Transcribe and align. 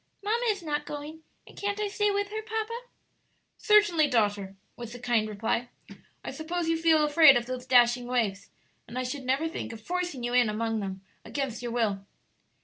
"Mamma 0.23 0.47
is 0.49 0.63
not 0.63 0.87
going, 0.87 1.21
and 1.45 1.55
can't 1.55 1.79
I 1.79 1.87
stay 1.87 2.09
with 2.09 2.29
her, 2.29 2.41
papa?" 2.41 2.73
"Certainly, 3.59 4.07
daughter," 4.07 4.55
was 4.75 4.93
the 4.93 4.99
kind 4.99 5.29
reply. 5.29 5.69
"I 6.25 6.31
suppose 6.31 6.67
you 6.67 6.75
feel 6.75 7.05
afraid 7.05 7.37
of 7.37 7.45
those 7.45 7.67
dashing 7.67 8.07
waves, 8.07 8.49
and 8.87 8.97
I 8.97 9.03
should 9.03 9.25
never 9.25 9.47
think 9.47 9.71
of 9.71 9.79
forcing 9.79 10.23
you 10.23 10.33
in 10.33 10.49
among 10.49 10.79
them 10.79 11.03
against 11.23 11.61
your 11.61 11.71
will." 11.71 12.03